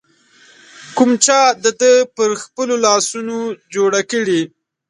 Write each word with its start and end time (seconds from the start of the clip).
کوم 0.97 1.11
چا 1.25 1.39
د 1.63 1.65
ده 1.79 1.93
پر 2.15 2.29
خپلو 2.43 2.75
لاسونو 2.85 3.37
جوړه 3.73 4.01
کړې 4.11 4.41